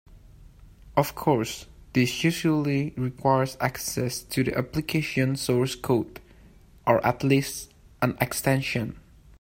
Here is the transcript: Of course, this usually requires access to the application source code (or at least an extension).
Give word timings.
Of 0.97 1.13
course, 1.13 1.67
this 1.93 2.23
usually 2.23 2.89
requires 2.97 3.55
access 3.59 4.23
to 4.23 4.43
the 4.43 4.57
application 4.57 5.35
source 5.35 5.75
code 5.75 6.19
(or 6.87 7.05
at 7.05 7.23
least 7.23 7.71
an 8.01 8.17
extension). 8.19 8.99